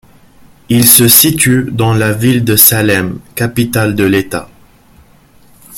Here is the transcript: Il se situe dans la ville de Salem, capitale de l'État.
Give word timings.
Il 0.69 0.87
se 0.87 1.07
situe 1.07 1.69
dans 1.71 1.93
la 1.93 2.11
ville 2.11 2.43
de 2.43 2.55
Salem, 2.55 3.19
capitale 3.35 3.93
de 3.93 4.03
l'État. 4.05 4.49